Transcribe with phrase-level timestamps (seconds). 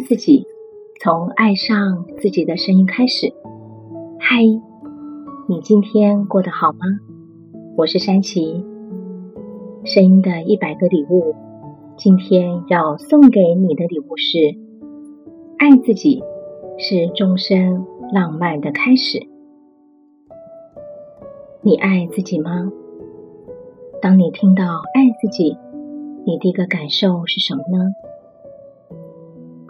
[0.00, 0.46] 自己，
[1.00, 3.32] 从爱上自己的声音开始。
[4.18, 4.42] 嗨，
[5.48, 6.78] 你今天过得好吗？
[7.76, 8.64] 我是珊琪，
[9.84, 11.34] 声音的一百个礼物，
[11.96, 14.38] 今天要送给你的礼物是：
[15.58, 16.22] 爱自己
[16.78, 19.26] 是终身浪漫的开始。
[21.62, 22.72] 你爱自己吗？
[24.00, 24.64] 当你听到
[24.94, 25.56] 爱自己，
[26.26, 27.84] 你第一个感受是什么呢？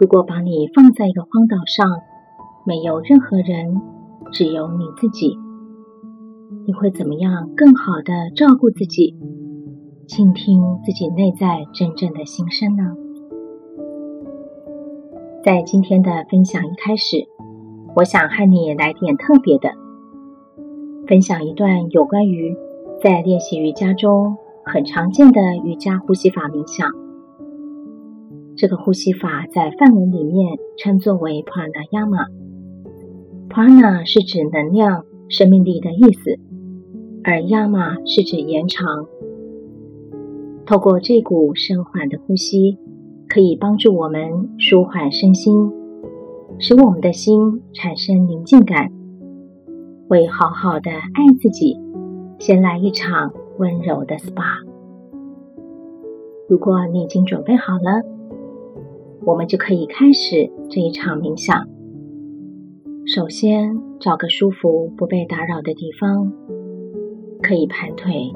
[0.01, 1.87] 如果把你放在一个荒岛上，
[2.65, 3.79] 没有任何人，
[4.31, 5.37] 只有你自己，
[6.65, 9.15] 你会怎么样更好的照顾自己，
[10.07, 12.95] 倾听自己内在真正的心声呢？
[15.43, 17.27] 在今天的分享一开始，
[17.95, 19.69] 我想和你来点特别的，
[21.05, 22.57] 分享一段有关于
[23.03, 26.89] 在练习瑜伽中很常见的瑜伽呼吸法冥想。
[28.61, 32.27] 这个呼吸法在梵文里面称作为 Pranayama。
[33.49, 36.37] Prana 是指能量、生命力的意思，
[37.23, 39.07] 而 Yama 是指延长。
[40.67, 42.77] 透过这股深缓的呼吸，
[43.27, 45.71] 可以帮助我们舒缓身心，
[46.59, 48.91] 使我们的心产生宁静感，
[50.07, 51.79] 为好好的爱自己，
[52.37, 54.67] 先来一场温柔的 SPA。
[56.47, 58.03] 如果你已经准备好了，
[59.23, 61.67] 我们就可以开始这一场冥想。
[63.05, 66.31] 首先，找个舒服、不被打扰的地方，
[67.41, 68.31] 可以盘腿，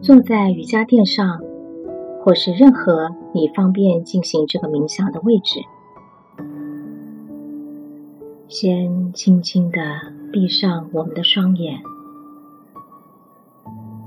[0.00, 1.40] 坐在瑜伽垫上，
[2.20, 5.60] 或是任何你方便进行这个冥想的位置。
[8.48, 9.80] 先轻轻的
[10.32, 11.80] 闭上我们的双眼，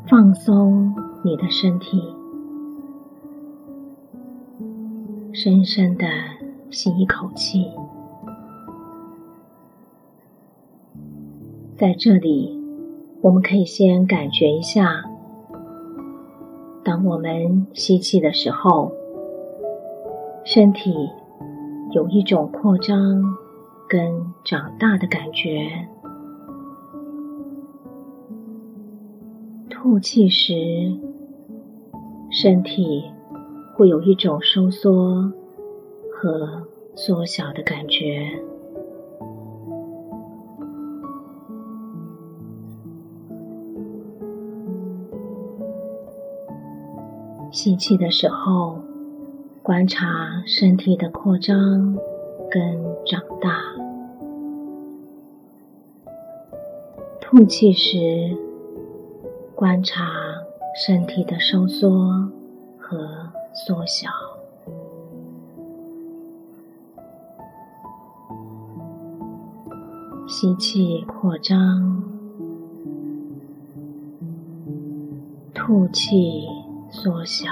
[0.07, 2.14] 放松你的身体。
[5.37, 6.07] 深深的
[6.71, 7.69] 吸一口气，
[11.75, 12.57] 在这里，
[13.19, 15.03] 我们可以先感觉一下，
[16.85, 18.93] 当我们吸气的时候，
[20.45, 21.09] 身体
[21.91, 23.21] 有一种扩张
[23.89, 25.85] 跟长大的感觉；
[29.69, 30.97] 吐气时，
[32.31, 33.11] 身体。
[33.75, 35.33] 会有一种收缩
[36.09, 36.65] 和
[36.95, 38.25] 缩小的感觉。
[47.51, 48.77] 吸气的时候，
[49.61, 51.97] 观察身体的扩张
[52.49, 52.61] 跟
[53.05, 53.51] 长大；
[57.19, 58.37] 吐气时，
[59.53, 60.05] 观察
[60.75, 62.29] 身体的收缩
[62.77, 63.09] 和
[63.55, 64.09] 缩小，
[70.27, 72.03] 吸气扩张，
[75.53, 76.45] 吐气
[76.89, 77.47] 缩小，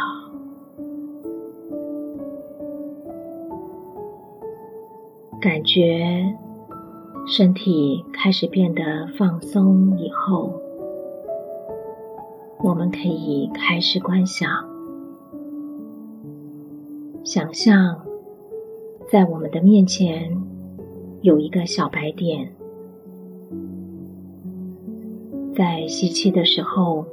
[5.39, 6.35] 感觉
[7.25, 10.51] 身体开始变得放松以后，
[12.59, 14.72] 我们可以开始观想。
[17.33, 17.99] 想象
[19.11, 20.39] 在我们的面前
[21.23, 22.53] 有一个小白点，
[25.55, 27.03] 在吸气的时候，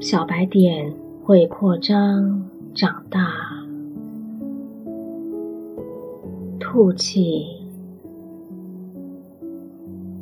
[0.00, 0.92] 小白点
[1.22, 2.44] 会扩张
[2.74, 3.20] 长大；
[6.58, 7.46] 吐气，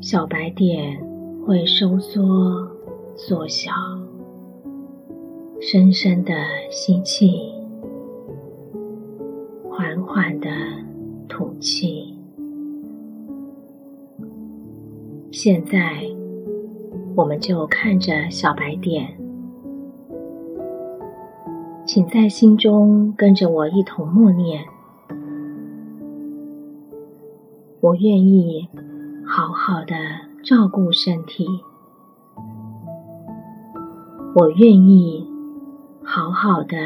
[0.02, 1.02] 小白点
[1.46, 2.70] 会收缩
[3.16, 3.72] 缩小。
[5.62, 6.34] 深深的
[6.70, 7.61] 吸气。
[11.62, 12.12] 气。
[15.30, 16.02] 现在，
[17.14, 19.16] 我们就看着小白点，
[21.86, 24.64] 请在心中跟着我一同默念：
[27.80, 28.68] 我愿意
[29.24, 29.94] 好好的
[30.44, 31.46] 照顾身体，
[34.34, 35.26] 我愿意
[36.02, 36.76] 好好的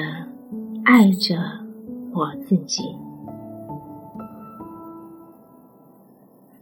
[0.85, 1.37] 爱着。
[2.15, 2.83] 我自己，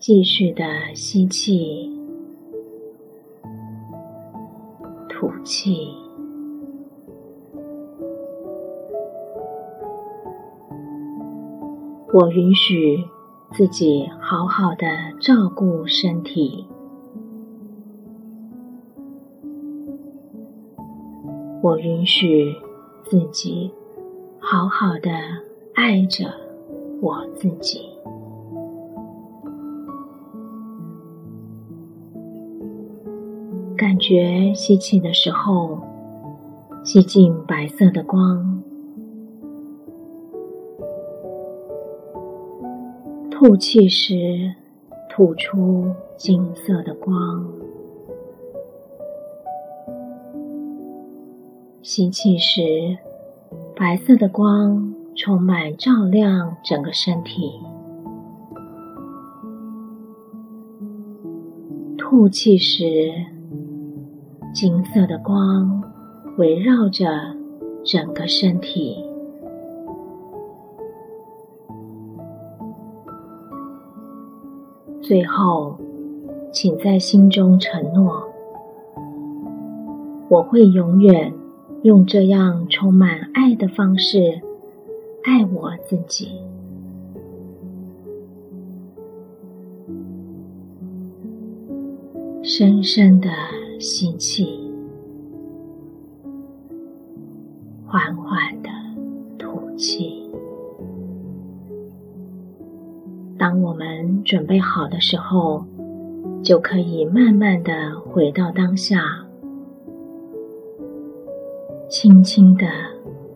[0.06, 0.62] 继续的
[0.94, 1.90] 吸气，
[5.08, 5.94] 吐气。
[12.12, 13.02] 我允许
[13.52, 14.86] 自己好好的
[15.22, 16.66] 照顾身体，
[21.62, 22.54] 我允许
[23.04, 23.70] 自己。
[24.38, 25.10] 好好的
[25.74, 26.26] 爱着
[27.00, 27.93] 我自己。
[33.94, 35.78] 感觉吸气的时候，
[36.82, 38.60] 吸进白色的光；
[43.30, 44.52] 吐气时，
[45.08, 47.46] 吐出金色的光。
[51.80, 52.98] 吸气时，
[53.76, 57.60] 白色的光充满照亮整个身体；
[61.96, 63.26] 吐气时，
[64.54, 65.82] 金色的光
[66.38, 67.06] 围绕着
[67.84, 69.04] 整个身体。
[75.02, 75.76] 最后，
[76.52, 78.22] 请在心中承诺：
[80.28, 81.32] 我会永远。
[81.82, 84.40] 用这样充满爱的方式
[85.22, 86.30] 爱我自己。
[92.42, 93.28] 深深的
[93.78, 94.58] 吸气，
[97.86, 98.68] 缓缓的
[99.38, 100.22] 吐气。
[103.36, 105.64] 当我们准备好的时候，
[106.42, 109.24] 就可以慢慢的回到当下。
[111.88, 112.66] 轻轻的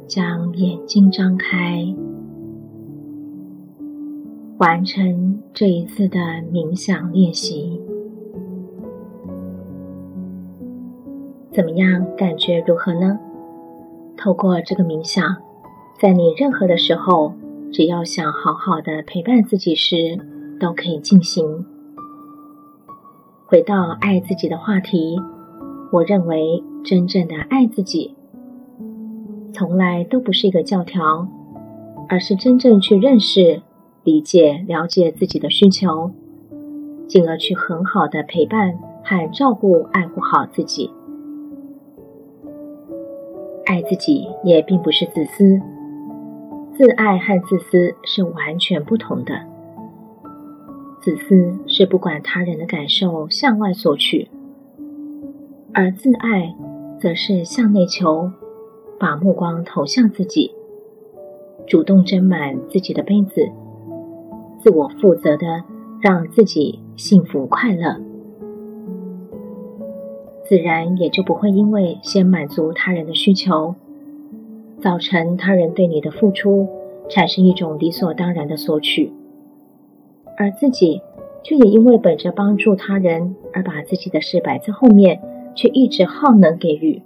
[0.06, 1.94] 将眼睛张开，
[4.58, 6.18] 完成这一次的
[6.52, 7.77] 冥想练习。
[11.58, 12.06] 怎么样？
[12.16, 13.18] 感觉如何呢？
[14.16, 15.38] 透过这个冥想，
[16.00, 17.32] 在你任何的时候，
[17.72, 20.16] 只要想好好的陪伴自己时，
[20.60, 21.66] 都可以进行。
[23.44, 25.16] 回到爱自己的话题，
[25.90, 28.14] 我认为真正的爱自己。
[29.52, 31.26] 从来都不是一个教条，
[32.08, 33.62] 而是真正去认识、
[34.04, 36.12] 理解、了解自己的需求，
[37.08, 40.92] 进而去很好的陪伴和照顾、爱护好自己。
[43.68, 45.60] 爱自己也并不是自私，
[46.74, 49.34] 自爱和自私是完全不同的。
[51.02, 54.30] 自私是不管他人的感受向外索取，
[55.74, 56.54] 而自爱
[56.98, 58.32] 则是向内求。
[58.98, 60.50] 把目光投向自己，
[61.68, 63.48] 主动斟满自己的杯子，
[64.60, 65.62] 自我负责的
[66.00, 68.00] 让自己幸福快乐，
[70.48, 73.74] 自然也就不会因为先满足他人的需求，
[74.80, 76.68] 造成他人对你的付出
[77.10, 79.12] 产生一种理所当然的索取，
[80.38, 81.02] 而自己
[81.42, 85.20] 却也因为本着帮助他人而把自己的事摆在后面，
[85.54, 87.02] 却一直耗能给予。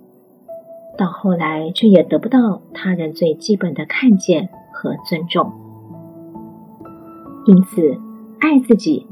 [0.96, 5.50] 到后来，却也得不到他人最基本的看见和尊重。
[7.46, 7.98] 因此，
[8.38, 9.06] 爱自己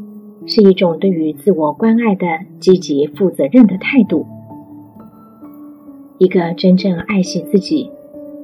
[0.50, 2.26] 是一种对于自我关爱的
[2.58, 4.26] 积极、负责任的态度。
[6.18, 7.88] 一个真正爱惜自己，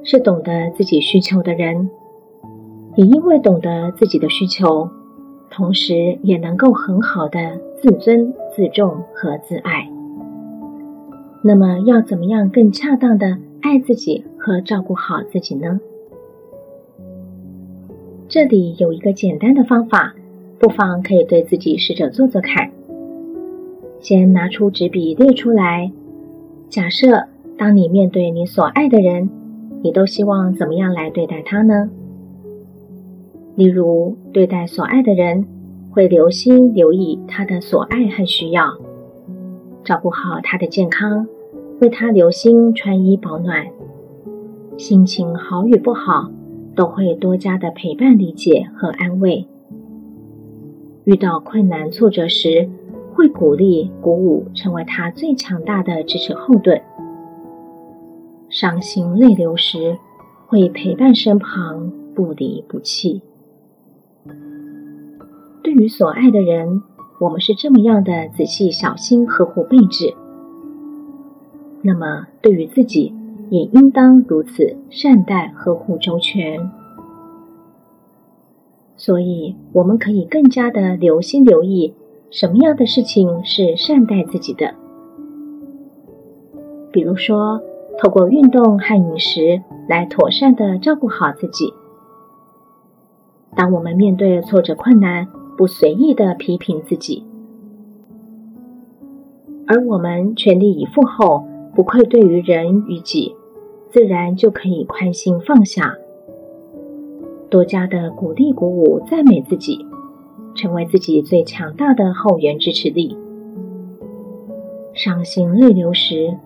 [0.05, 1.89] 是懂得自己需求的人，
[2.95, 4.89] 也因为懂得自己的需求，
[5.49, 9.91] 同时也能够很好的自尊、自重和自爱。
[11.43, 15.81] 那么要怎么样更恰当的爱自己和照顾好自己呢？
[18.29, 20.15] 这里有一个简单的方法，
[20.59, 22.71] 不妨可以对自己试着做做看。
[23.99, 25.91] 先拿出纸笔列出来，
[26.69, 27.25] 假设
[27.57, 29.29] 当你面对你所爱的人，
[29.81, 31.89] 你都希望怎么样来对待他呢？
[33.55, 35.45] 例如，对待所爱的人，
[35.89, 38.77] 会留心留意他的所爱和需要。
[39.83, 41.27] 照顾好他的健康，
[41.79, 43.65] 为他留心穿衣保暖，
[44.77, 46.29] 心情好与不好，
[46.75, 49.47] 都会多加的陪伴、理解和安慰。
[51.07, 52.67] 遇到困难挫折时，
[53.13, 56.81] 会鼓励、鼓舞，成为他最强大的支持后盾。
[58.49, 59.97] 伤心泪流时，
[60.47, 63.21] 会陪伴身旁，不离不弃。
[65.63, 66.81] 对于所爱的人，
[67.21, 70.13] 我们是这么样的仔细、小心、呵护备至，
[71.83, 73.13] 那么对于自己
[73.49, 76.69] 也应当如此善待、呵护周全。
[78.97, 81.93] 所以，我们可以更加的留心留意，
[82.31, 84.73] 什么样的事情是善待自己的。
[86.91, 87.61] 比如说，
[87.99, 91.73] 透过运动和饮食来妥善的照顾好自己。
[93.55, 97.23] 当我们面对挫折困难，不随意的批评自己，
[99.67, 103.35] 而我们全力以赴后，不愧对于人与己，
[103.91, 105.95] 自然就可以宽心放下。
[107.49, 109.85] 多加的鼓励、鼓舞、赞美自己，
[110.55, 113.17] 成为自己最强大的后援支持力。
[114.93, 116.37] 伤心泪流时，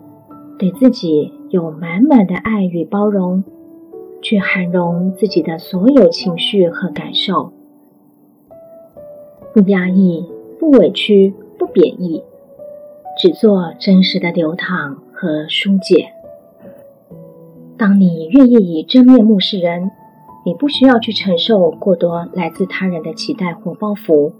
[0.58, 3.42] 对自己有满满的爱与包容，
[4.20, 7.52] 去涵容自己的所有情绪和感受，
[9.52, 10.24] 不压抑，
[10.60, 12.22] 不委屈，不贬义，
[13.18, 16.12] 只做真实的流淌和疏解。
[17.76, 19.90] 当你愿意以真面目示人，
[20.44, 24.32] 你不需要去承受过多来自他人的期待或包袱，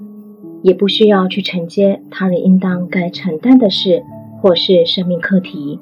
[0.63, 4.03] 也不需要去承接他人应当该承担的事
[4.41, 5.79] 或是生命课题。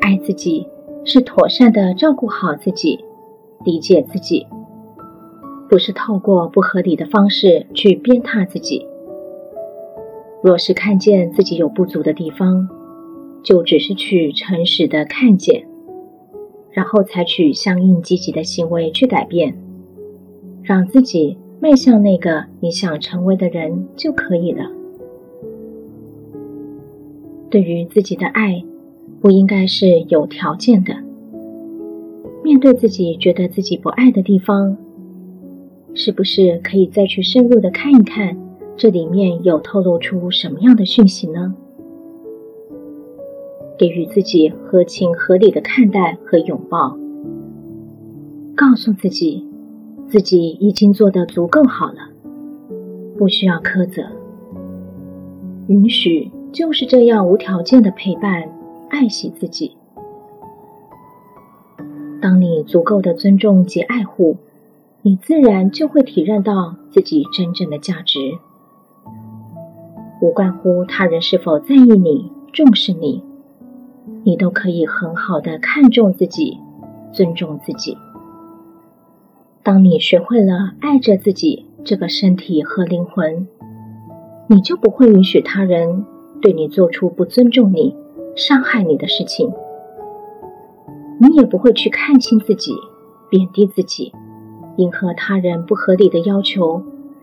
[0.00, 0.66] 爱自己
[1.04, 3.04] 是妥善的照顾好自己，
[3.64, 4.46] 理解自己，
[5.70, 8.86] 不是透过不合理的方式去鞭挞自己。
[10.42, 12.68] 若是看见自己有不足的地方，
[13.42, 15.66] 就只是去诚实的看见。
[16.74, 19.56] 然后采取相应积极的行为去改变，
[20.62, 24.68] 让自己迈向那个你想成为的人就可以了。
[27.48, 28.64] 对于自己的爱，
[29.20, 30.96] 不应该是有条件的。
[32.42, 34.76] 面对自己觉得自己不爱的地方，
[35.94, 38.36] 是不是可以再去深入的看一看，
[38.76, 41.54] 这里面有透露出什么样的讯息呢？
[43.76, 46.96] 给予自己合情合理的看待和拥抱，
[48.54, 49.44] 告诉自己，
[50.08, 52.08] 自己已经做得足够好了，
[53.18, 54.04] 不需要苛责，
[55.66, 58.48] 允许就是这样无条件的陪伴、
[58.90, 59.76] 爱惜自己。
[62.20, 64.36] 当你足够的尊重及爱护，
[65.02, 68.18] 你自然就会体认到自己真正的价值，
[70.22, 73.22] 无关乎他人是否在意你、重视你。
[74.24, 76.58] 你都可以很好的看重自己，
[77.12, 77.96] 尊重自己。
[79.62, 83.46] 当你学会了爱着自己这个身体和灵魂，
[84.46, 86.04] 你就不会允许他人
[86.40, 87.94] 对你做出不尊重你、
[88.34, 89.52] 伤害你的事情。
[91.20, 92.72] 你也不会去看轻自己、
[93.30, 94.12] 贬低自己，
[94.76, 96.82] 迎合他人不合理的要求，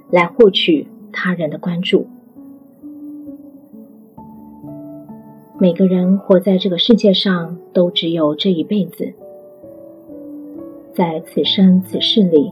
[0.10, 2.08] 来获取他人的关注。
[5.62, 9.13] 每个人活在这个世界上，都只有这一辈子。
[10.91, 12.51] 在此生此世里，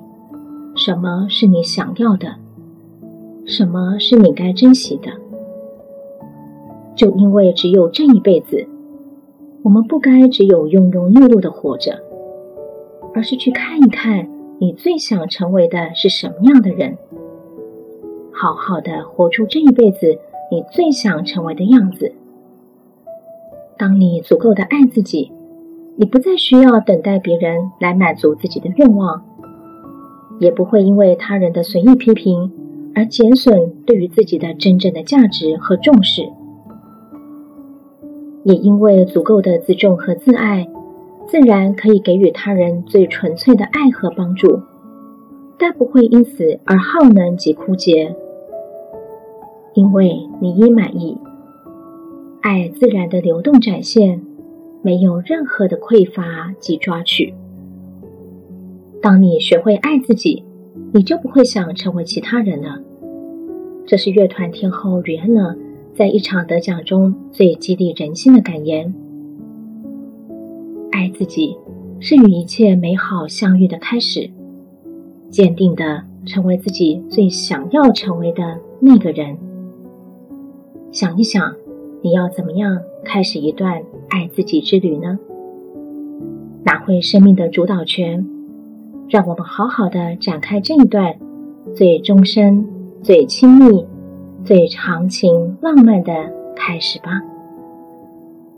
[0.75, 2.35] 什么是你想要的？
[3.47, 5.09] 什么是你该珍惜的？
[6.95, 8.67] 就因为只有这一辈子，
[9.63, 11.99] 我们不该只有庸庸碌碌的活着，
[13.15, 16.95] 而是去看一看你最想成为的是什么样的人，
[18.31, 20.19] 好好的活出这一辈子
[20.51, 22.13] 你最想成为的样子。
[23.79, 25.31] 当你足够的爱自己，
[25.95, 29.23] 你不再需要等待别人来满足自己的愿望，
[30.37, 32.51] 也不会因为他人的随意批评
[32.93, 36.29] 而减损对于自己的真正的价值和重视。
[38.43, 40.67] 也因为足够的自重和自爱，
[41.25, 44.59] 自然可以给予他人最纯粹的爱和帮助，
[45.57, 48.13] 但不会因此而耗能及枯竭，
[49.73, 51.17] 因为你已满意。
[52.41, 54.21] 爱自然的流动展现，
[54.81, 57.33] 没有任何的匮乏及抓取。
[59.01, 60.43] 当你学会爱自己，
[60.93, 62.81] 你就不会想成为其他人了。
[63.85, 65.53] 这是乐团天后瑞安娜
[65.93, 68.93] 在一场得奖中最激励人心的感言。
[70.91, 71.57] 爱自己
[71.99, 74.29] 是与一切美好相遇的开始，
[75.29, 79.37] 坚定的成为自己最想要成为的那个人。
[80.93, 81.53] 想一想。
[82.01, 85.19] 你要怎么样开始一段爱自己之旅呢？
[86.63, 88.25] 拿回生命的主导权，
[89.09, 91.15] 让我们好好的展开这一段
[91.75, 92.65] 最终身、
[93.03, 93.85] 最亲密、
[94.45, 96.13] 最长情、浪漫的
[96.55, 97.21] 开始吧。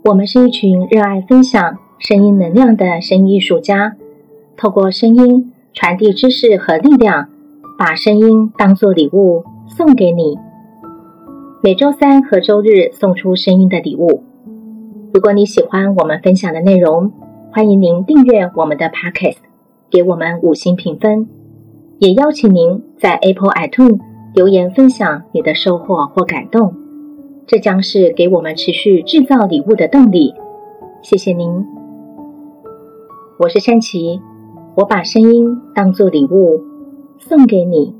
[0.04, 3.96] 我们是一群热爱分享声音能量的声音艺术家，
[4.56, 7.28] 透过声音传递知识和力量，
[7.76, 10.38] 把声音当作礼物送给你。
[11.64, 14.24] 每周三和周日送出声音的礼物。
[15.14, 17.12] 如果你喜欢我们分享的内容，
[17.52, 19.36] 欢迎您订阅我们的 Podcast，
[19.88, 21.28] 给我们五星评分。
[22.00, 24.00] 也邀请您在 Apple iTunes
[24.34, 26.74] 留言分享你的收获或感动，
[27.46, 30.34] 这将是给我们持续制造礼物的动力。
[31.00, 31.64] 谢谢您。
[33.38, 34.20] 我是珊琪，
[34.74, 36.60] 我把声音当作礼物
[37.20, 37.94] 送给你。